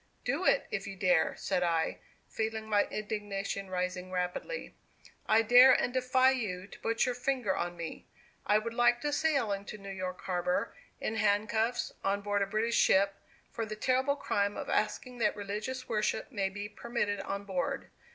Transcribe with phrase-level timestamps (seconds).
[0.25, 4.73] "Do it, if you dare," said I, feeling my indignation rising rapidly.
[5.29, 8.07] "I dare and defy you to put your finger on me.
[8.43, 12.77] I would like to sail into New York Harbor in handcuffs, on board a British
[12.77, 13.13] ship,
[13.51, 17.91] for the terrible crime of asking that religious worship may be permitted on board.